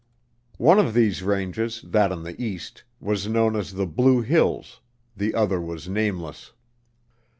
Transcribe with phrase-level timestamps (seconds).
[0.57, 4.79] One of these ranges, that on the east, was known as the Blue Hills;
[5.15, 6.53] the other was nameless.